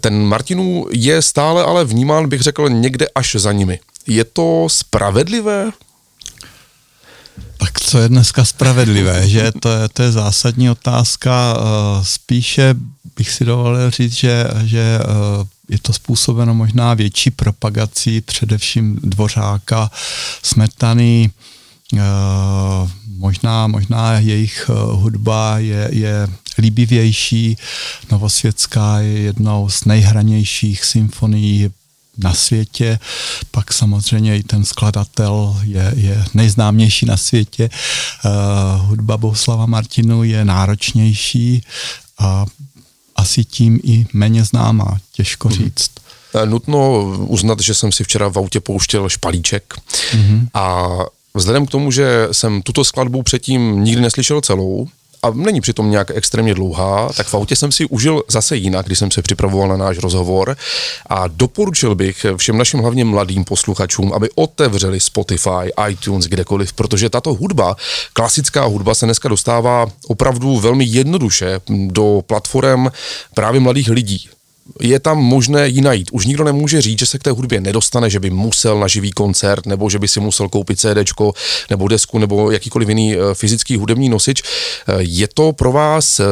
[0.00, 3.80] Ten Martinů je stále ale vnímán, bych řekl, někde až za nimi.
[4.06, 5.70] Je to spravedlivé?
[7.58, 11.56] Tak co je dneska spravedlivé, že to je, to je zásadní otázka.
[11.56, 12.74] Eh, spíše
[13.16, 19.90] bych si dovolil říct, že, že eh, je to způsobeno možná větší propagací, především Dvořáka,
[20.42, 21.30] Smetany,
[21.94, 21.98] eh,
[23.16, 26.28] možná, možná jejich hudba je, je
[26.58, 27.56] líbivější,
[28.10, 31.70] Novosvětská je jednou z nejhranějších symfonií
[32.18, 32.98] na světě,
[33.50, 37.70] pak samozřejmě i ten skladatel je, je nejznámější na světě.
[38.24, 41.62] Uh, hudba Bohuslava Martinu je náročnější
[42.18, 42.46] a
[43.18, 45.56] asi tím i méně známá, těžko mhm.
[45.56, 45.90] říct.
[46.44, 49.74] Nutno uznat, že jsem si včera v autě pouštěl špalíček
[50.12, 50.48] mm-hmm.
[50.54, 50.88] a
[51.34, 54.88] vzhledem k tomu, že jsem tuto skladbu předtím nikdy neslyšel celou,
[55.22, 58.98] a není přitom nějak extrémně dlouhá, tak v autě jsem si užil zase jinak, když
[58.98, 60.56] jsem se připravoval na náš rozhovor.
[61.06, 67.34] A doporučil bych všem našim hlavně mladým posluchačům, aby otevřeli Spotify, iTunes, kdekoliv, protože tato
[67.34, 67.76] hudba,
[68.12, 72.86] klasická hudba se dneska dostává opravdu velmi jednoduše do platform
[73.34, 74.28] právě mladých lidí
[74.80, 76.08] je tam možné ji najít.
[76.12, 79.10] Už nikdo nemůže říct, že se k té hudbě nedostane, že by musel na živý
[79.10, 81.12] koncert, nebo že by si musel koupit CD,
[81.70, 84.42] nebo desku, nebo jakýkoliv jiný eh, fyzický hudební nosič.
[84.42, 86.24] Eh, je to pro vás eh,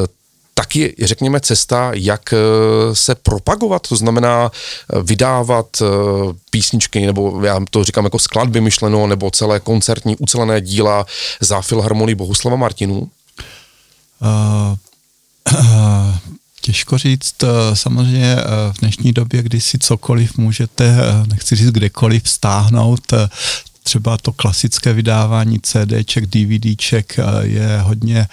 [0.55, 2.35] taky, řekněme, cesta, jak
[2.93, 4.51] se propagovat, to znamená
[5.03, 5.67] vydávat
[6.51, 11.07] písničky, nebo já to říkám jako skladby myšleno, nebo celé koncertní ucelené díla
[11.41, 13.09] za Filharmonii Bohuslava Martinů?
[14.21, 14.77] Uh,
[15.53, 16.15] uh,
[16.67, 21.71] Těžko říct, eh, samozřejmě eh, v dnešní době, kdy si cokoliv můžete, eh, nechci říct
[21.71, 23.13] kdekoliv, stáhnout,
[23.87, 28.27] třeba to klasické vydávání CDček, DVDček je hodně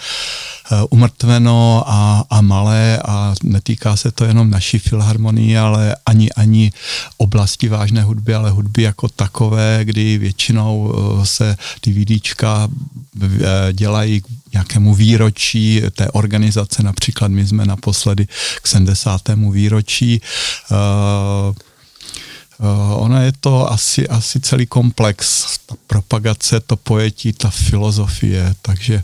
[0.90, 6.72] umrtveno a, a malé a netýká se to jenom naší filharmonii, ale ani, ani
[7.18, 12.68] oblasti vážné hudby, ale hudby jako takové, kdy většinou se DVDčka
[13.72, 14.22] dělají
[14.54, 18.28] nějakému výročí té organizace, například my jsme naposledy
[18.62, 19.22] k 70.
[19.52, 20.22] výročí
[20.72, 21.56] Uh,
[22.96, 29.04] ono je to asi, asi celý komplex, ta propagace, to pojetí, ta filozofie, takže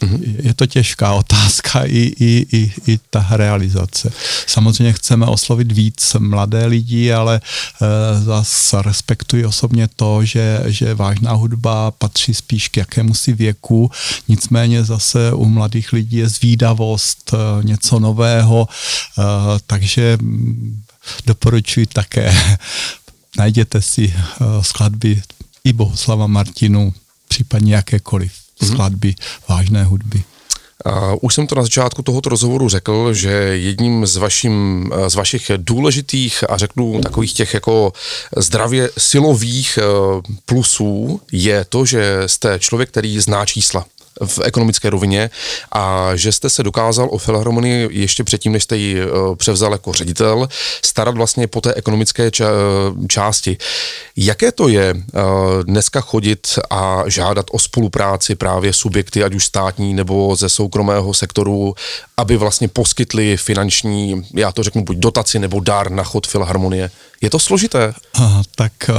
[0.00, 0.34] mm-hmm.
[0.42, 4.10] je to těžká otázka i, i, i, i ta realizace.
[4.46, 7.88] Samozřejmě chceme oslovit víc mladé lidi, ale uh,
[8.24, 13.90] zase respektuji osobně to, že, že vážná hudba patří spíš k jakému si věku,
[14.28, 18.68] nicméně zase u mladých lidí je zvídavost, uh, něco nového,
[19.18, 19.24] uh,
[19.66, 20.18] takže
[21.26, 22.34] doporučuji také.
[23.38, 25.22] Najděte si uh, skladby
[25.64, 26.94] i Bohuslava Martinu,
[27.28, 28.72] případně jakékoliv mm-hmm.
[28.72, 29.14] skladby
[29.48, 30.22] vážné hudby.
[30.86, 35.50] Uh, už jsem to na začátku tohoto rozhovoru řekl, že jedním z, vašim, z vašich
[35.56, 37.92] důležitých a řeknu takových těch jako
[38.36, 43.84] zdravě silových uh, plusů je to, že jste člověk, který zná čísla
[44.26, 45.30] v ekonomické rovině
[45.72, 49.92] a že jste se dokázal o Filharmonii ještě předtím, než jste ji eh, převzal jako
[49.92, 50.48] ředitel,
[50.84, 52.30] starat vlastně po té ekonomické
[53.08, 53.56] části.
[54.16, 55.20] Jaké to je eh,
[55.62, 61.74] dneska chodit a žádat o spolupráci právě subjekty, ať už státní nebo ze soukromého sektoru,
[62.18, 66.90] aby vlastně poskytli finanční, já to řeknu, buď dotaci nebo dár na chod Filharmonie?
[67.20, 67.94] Je to složité?
[68.54, 68.92] Tak eh,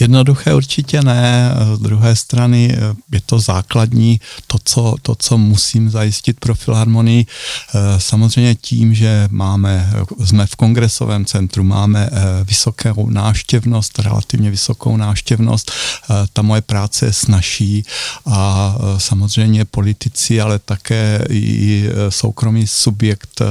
[0.00, 1.54] jednoduché určitě ne.
[1.74, 2.76] Z druhé strany
[3.12, 7.26] je to základní, to, co, to, co musím zajistit pro Filharmonii.
[7.26, 9.92] Eh, samozřejmě tím, že máme,
[10.24, 17.06] jsme v kongresovém centru, máme eh, vysokou návštěvnost, relativně vysokou návštěvnost, eh, ta moje práce
[17.06, 17.84] je snažší
[18.26, 23.42] a samozřejmě politici, ale také i soukromý subjekt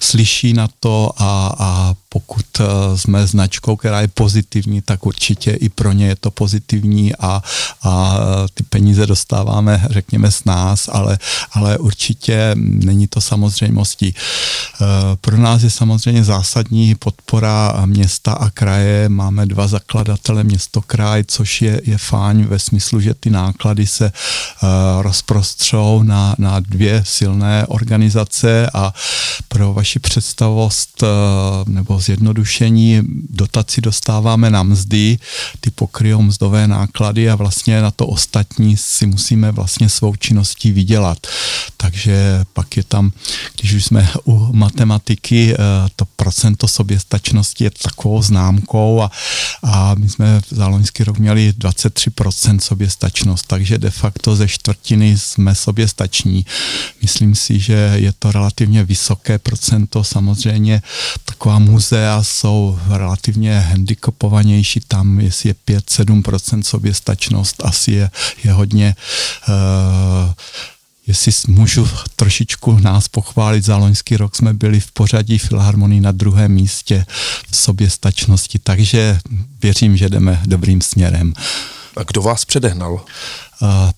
[0.00, 2.60] slyší na to a, a pokud
[2.96, 7.42] jsme značkou, která je pozitivní, tak určitě i pro ně je to pozitivní a,
[7.82, 8.18] a
[8.54, 11.18] ty peníze dostáváme, řekněme, s nás, ale,
[11.52, 14.14] ale určitě není to samozřejmostí.
[14.14, 14.84] Eh,
[15.20, 19.08] pro nás je samozřejmě zásadní podpora města a kraje.
[19.08, 24.12] Máme dva zakladatele, město kraj, což je, je fajn ve smyslu, že ty náklady se
[25.00, 28.94] rozprostřou na, na dvě silné organizace a
[29.48, 31.04] pro vaši představost
[31.66, 35.18] nebo zjednodušení dotaci dostáváme na mzdy,
[35.60, 41.18] ty pokryjou mzdové náklady a vlastně na to ostatní si musíme vlastně svou činností vydělat.
[41.76, 43.12] Takže pak je tam,
[43.60, 45.56] když už jsme u matematiky, eh,
[45.96, 49.10] to procento soběstačnosti je takovou známkou a,
[49.62, 55.54] a my jsme za loňský rok měli 23% soběstačnost, takže de facto ze čtvrtiny jsme
[55.54, 56.46] soběstační.
[57.02, 60.82] Myslím si, že je to relativně vysoké procento, samozřejmě
[61.24, 61.58] taková
[61.92, 68.10] muzea jsou relativně handicapovanější, tam jestli je 5-7% soběstačnost, asi je,
[68.44, 68.94] je hodně
[69.48, 69.54] uh,
[71.06, 76.52] jestli můžu trošičku nás pochválit, za loňský rok jsme byli v pořadí Filharmonii na druhém
[76.52, 77.06] místě
[77.50, 79.18] v soběstačnosti, takže
[79.62, 81.32] věřím, že jdeme dobrým směrem.
[81.96, 83.00] A kdo vás předehnal?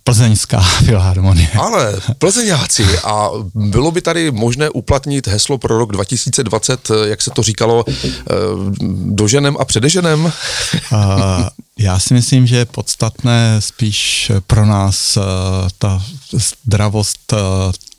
[0.05, 1.51] Plzeňská filharmonie.
[1.53, 7.43] Ale plzeňáci a bylo by tady možné uplatnit heslo pro rok 2020, jak se to
[7.43, 8.15] říkalo, eh,
[9.05, 10.33] doženem a předeženem?
[11.79, 15.21] Já si myslím, že je podstatné spíš pro nás eh,
[15.79, 16.03] ta
[16.33, 17.37] zdravost eh,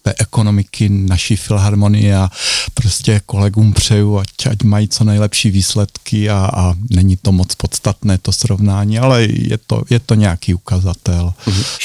[0.05, 2.29] té ekonomiky naší filharmonie a
[2.73, 8.17] prostě kolegům přeju, ať, ať mají co nejlepší výsledky a, a není to moc podstatné
[8.17, 11.33] to srovnání, ale je to, je to nějaký ukazatel.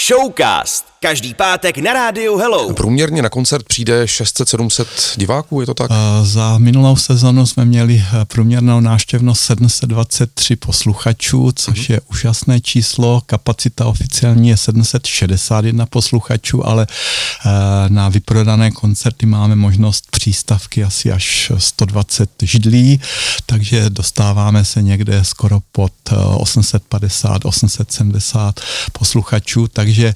[0.07, 2.73] Showcast Každý pátek na rádiu Hello.
[2.75, 4.85] Průměrně na koncert přijde 600-700
[5.17, 5.91] diváků, je to tak?
[6.23, 11.93] Za minulou sezonu jsme měli eh, průměrnou návštěvnost 723 posluchačů, což uh-huh.
[11.93, 13.23] je úžasné číslo.
[13.27, 17.51] Kapacita oficiální je 761 posluchačů, ale eh,
[17.89, 23.01] na vyprodané koncerty máme možnost přístavky asi až 120 židlí,
[23.47, 25.93] takže dostáváme se někde skoro pod
[26.37, 28.61] 850, eh, 870
[28.93, 30.15] posluchačů, takže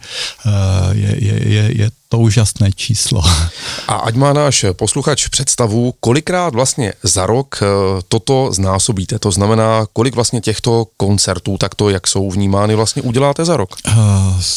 [0.75, 3.23] Eh, je, je, je, je to úžasné číslo.
[3.89, 7.67] A ať má náš posluchač představu, kolikrát vlastně za rok eh,
[8.09, 13.57] toto znásobíte, to znamená, kolik vlastně těchto koncertů, takto jak jsou vnímány, vlastně uděláte za
[13.57, 13.71] rok?
[13.87, 13.95] Uh,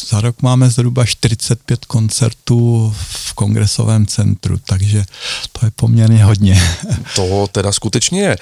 [0.09, 5.03] za rok máme zhruba 45 koncertů v kongresovém centru, takže
[5.51, 6.61] to je poměrně hodně.
[7.15, 8.37] To teda skutečně je.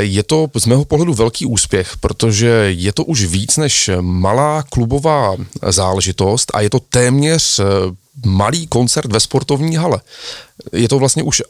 [0.00, 5.36] Je to z mého pohledu velký úspěch, protože je to už víc než malá klubová
[5.62, 7.64] záležitost a je to téměř eh,
[8.24, 10.00] malý koncert ve sportovní hale.
[10.72, 11.42] Je to vlastně už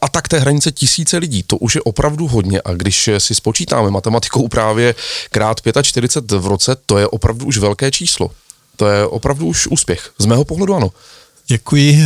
[0.00, 4.48] atak té hranice tisíce lidí, to už je opravdu hodně a když si spočítáme matematikou
[4.48, 4.94] právě
[5.30, 8.30] krát 45 v roce, to je opravdu už velké číslo.
[8.76, 10.12] To je opravdu už úspěch.
[10.18, 10.90] Z mého pohledu ano.
[11.46, 12.04] Děkuji.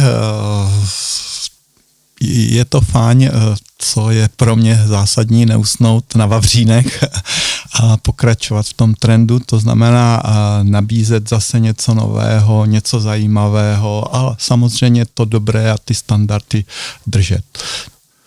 [2.21, 3.31] Je to fajn,
[3.79, 7.05] co je pro mě zásadní, neusnout na Vavřínech
[7.83, 10.23] a pokračovat v tom trendu, to znamená
[10.63, 16.65] nabízet zase něco nového, něco zajímavého a samozřejmě to dobré a ty standardy
[17.07, 17.45] držet.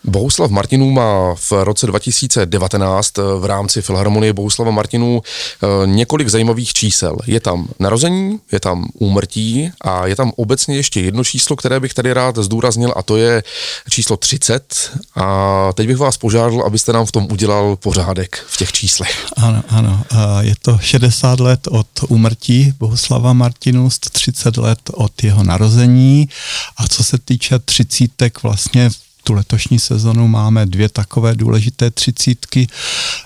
[0.04, 6.74] Bohuslav Martinů má v roce 2019 eh, v rámci Filharmonie Bohuslava Martinů eh, několik zajímavých
[6.74, 7.18] čísel.
[7.26, 11.94] Je tam narození, je tam úmrtí a je tam obecně ještě jedno číslo, které bych
[11.94, 13.44] tady rád zdůraznil a to je
[13.90, 18.72] číslo 30 a teď bych vás požádal, abyste nám v tom udělal pořádek v těch
[18.72, 19.28] číslech.
[19.38, 20.04] Ano, ano.
[20.40, 26.30] Je to 60 let od úmrtí Bohuslava Martinů, 130 let od jeho narození
[26.78, 28.90] a co se týče třicítek vlastně
[29.24, 32.68] tu letošní sezonu máme dvě takové důležité třicítky.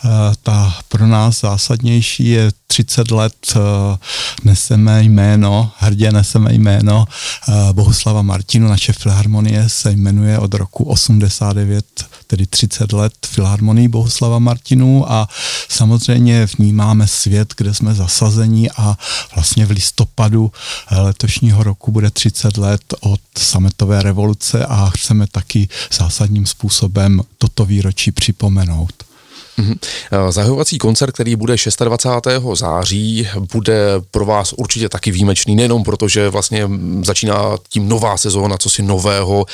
[0.05, 0.09] Eh,
[0.43, 3.59] ta pro nás zásadnější je 30 let eh,
[4.43, 8.67] neseme jméno, hrdě neseme jméno eh, Bohuslava Martinu.
[8.67, 11.85] Naše filharmonie se jmenuje od roku 89,
[12.33, 15.27] tedy 30 let Filharmonii Bohuslava Martinu a
[15.69, 18.97] samozřejmě vnímáme svět, kde jsme zasazení a
[19.35, 20.51] vlastně v listopadu
[20.91, 28.11] letošního roku bude 30 let od sametové revoluce a chceme taky zásadním způsobem toto výročí
[28.11, 28.93] připomenout.
[29.59, 29.77] Mm-hmm.
[30.29, 31.55] Zahajovací koncert, který bude
[31.85, 32.27] 26.
[32.53, 36.69] září, bude pro vás určitě taky výjimečný, nejenom protože vlastně
[37.03, 39.45] začíná tím nová sezóna, co si nového,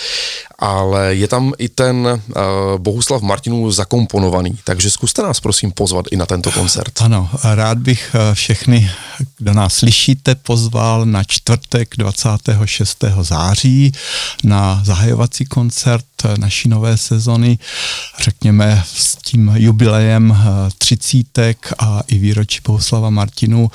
[0.60, 2.44] ale je tam i ten uh,
[2.78, 7.02] Bohuslav Martinů zakomponovaný, takže zkuste nás prosím pozvat i na tento koncert.
[7.02, 8.92] Ano, rád bych eh, všechny,
[9.38, 13.04] kdo nás slyšíte, pozval na čtvrtek 26.
[13.22, 13.92] září
[14.44, 16.06] na zahajovací koncert
[16.38, 17.58] naší nové sezony,
[18.20, 20.46] řekněme s tím jubilejem eh,
[20.78, 23.72] třicítek a i výročí Bohuslava Martinu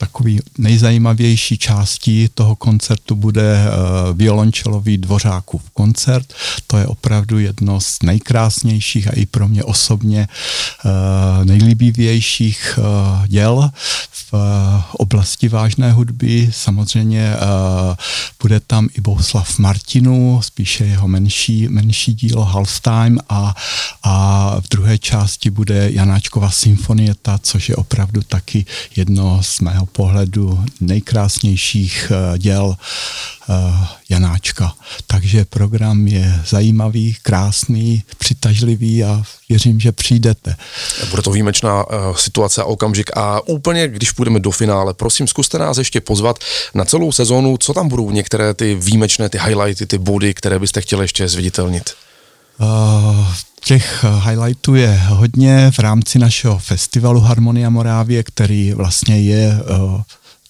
[0.00, 6.34] takový nejzajímavější částí toho koncertu bude uh, violončelový dvořákův koncert.
[6.66, 13.70] To je opravdu jedno z nejkrásnějších a i pro mě osobně uh, nejlíbivějších uh, děl
[14.10, 14.34] v
[14.92, 16.50] oblasti vážné hudby.
[16.52, 17.34] Samozřejmě
[18.42, 23.54] bude tam i Bohuslav Martinů, spíše jeho menší, menší dílo Halftime a,
[24.02, 30.64] a v druhé části bude Janáčkova symfonieta, což je opravdu taky jedno z mého pohledu
[30.80, 32.76] nejkrásnějších eh, děl
[33.50, 33.54] eh,
[34.08, 34.72] Janáčka.
[35.06, 40.56] Takže program je zajímavý, krásný, přitažlivý a věřím, že přijdete.
[41.10, 45.58] Bude to výjimečná uh, situace a okamžik a úplně, když půjdeme do finále, prosím, zkuste
[45.58, 46.38] nás ještě pozvat
[46.74, 50.80] na celou sezónu, co tam budou některé ty výjimečné, ty highlighty, ty body, které byste
[50.80, 51.90] chtěli ještě zviditelnit?
[52.60, 53.26] Uh,
[53.64, 60.02] těch highlightů je hodně v rámci našeho festivalu Harmonia Morávie, který vlastně je uh,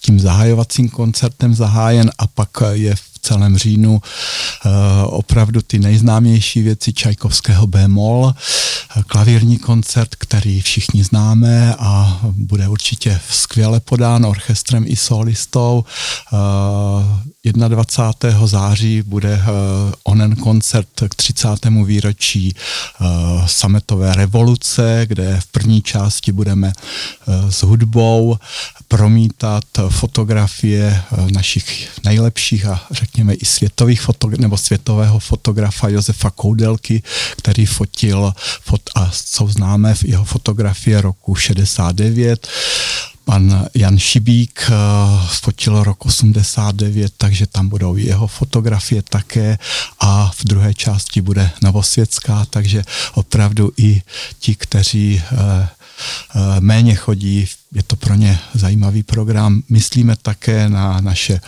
[0.03, 4.73] tím zahajovacím koncertem zahájen a pak je v celém říjnu uh,
[5.05, 8.35] opravdu ty nejznámější věci Čajkovského B-moll,
[9.07, 15.85] klavírní koncert, který všichni známe a bude určitě skvěle podán orchestrem i solistou.
[17.45, 18.47] 21.
[18.47, 19.43] září bude uh,
[20.03, 21.49] onen koncert k 30.
[21.84, 22.55] výročí
[23.01, 23.07] uh,
[23.47, 26.72] sametové revoluce, kde v první části budeme
[27.26, 28.36] uh, s hudbou
[28.88, 37.03] promítat fotografie našich nejlepších a řekněme i světových fotogra- nebo světového fotografa Josefa Koudelky,
[37.36, 42.49] který fotil fot a jsou známé v jeho fotografie roku 69
[43.31, 44.74] pan Jan Šibík uh,
[45.28, 49.59] fotil rok 89, takže tam budou jeho fotografie také
[50.01, 52.83] a v druhé části bude Novosvětská, takže
[53.14, 54.03] opravdu i
[54.39, 55.41] ti, kteří uh,
[56.61, 59.62] méně chodí, je to pro ně zajímavý program.
[59.68, 61.41] Myslíme také na naše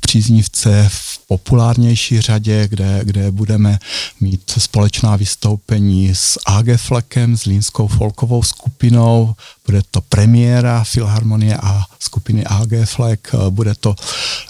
[0.00, 3.78] příznivce v populárnější řadě, kde, kde budeme
[4.20, 9.34] mít společná vystoupení s AG Flekem, s Línskou folkovou skupinou,
[9.66, 13.94] bude to premiéra Filharmonie a skupiny AG Flek, bude to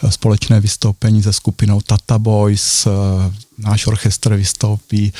[0.08, 2.86] společné vystoupení se skupinou Tata Boys,
[3.58, 5.12] náš orchestr vystoupí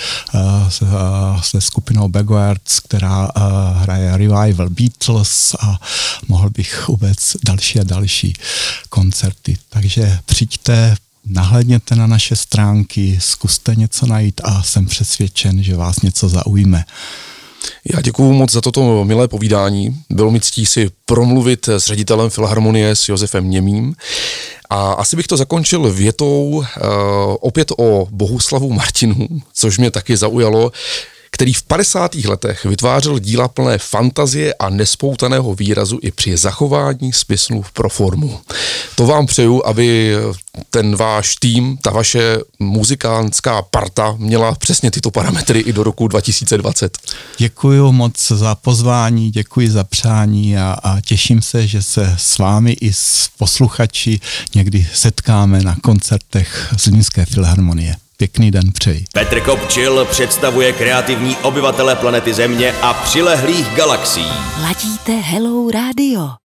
[1.41, 3.31] se skupinou Backwards, která
[3.75, 5.81] hraje Revival Beatles a
[6.29, 8.33] mohl bych uvést další a další
[8.89, 9.57] koncerty.
[9.69, 16.29] Takže přijďte, nahlédněte na naše stránky, zkuste něco najít a jsem přesvědčen, že vás něco
[16.29, 16.85] zaujme.
[17.95, 19.97] Já děkuji moc za toto milé povídání.
[20.11, 23.95] Bylo mi ctí si promluvit s ředitelem Filharmonie s Josefem Němým.
[24.71, 26.65] A asi bych to zakončil větou uh,
[27.41, 30.73] opět o Bohuslavu Martinu, což mě taky zaujalo
[31.35, 32.15] který v 50.
[32.15, 38.41] letech vytvářel díla plné fantazie a nespoutaného výrazu i při zachování smyslu pro formu.
[38.95, 40.15] To vám přeju, aby
[40.71, 46.99] ten váš tým, ta vaše muzikánská parta měla přesně tyto parametry i do roku 2020.
[47.39, 52.73] Děkuji moc za pozvání, děkuji za přání a, a těším se, že se s vámi
[52.73, 54.21] i s posluchači
[54.55, 57.97] někdy setkáme na koncertech Zlínské filharmonie.
[58.23, 59.05] Pěkný den přeji.
[59.13, 64.33] Petr Kopčil představuje kreativní obyvatele planety Země a přilehlých galaxií.
[64.63, 66.33] Ladíte Hello Radio.